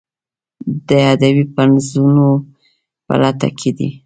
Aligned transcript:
د 0.87 0.89
ادبي 1.13 1.43
پنځونو 1.57 2.27
په 3.05 3.13
لټه 3.21 3.49
کې 3.59 3.71
دي. 3.77 3.89